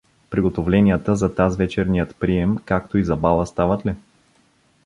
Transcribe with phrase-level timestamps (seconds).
[0.29, 3.95] Приготовленията за тазвечерният прием, както и за бала, стават ли?